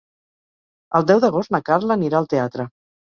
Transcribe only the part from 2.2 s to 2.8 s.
al teatre.